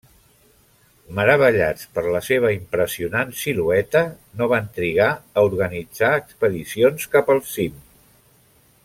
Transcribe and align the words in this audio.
Meravellats 1.17 1.89
per 1.97 2.03
la 2.15 2.21
seva 2.29 2.51
impressionant 2.55 3.35
silueta, 3.41 4.03
no 4.41 4.49
van 4.55 4.71
trigar 4.79 5.11
a 5.15 5.45
organitzar 5.51 6.11
expedicions 6.23 7.09
cap 7.17 7.31
al 7.37 7.47
cim. 7.55 7.79